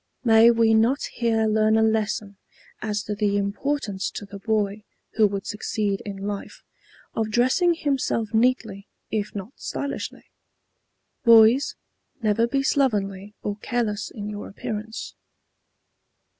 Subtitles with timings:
[0.23, 2.37] May we not here learn a lesson
[2.81, 6.63] as to the importance to the boy who would succeed in life,
[7.13, 10.31] of dressing himself neatly if not stylishly.
[11.23, 11.75] Boys,
[12.19, 15.13] never be slovenly or careless in your appearance.